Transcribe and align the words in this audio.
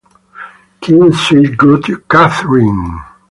Kind, 0.81 1.13
sweet, 1.15 1.55
good 1.59 1.83
Catherine! 2.09 3.03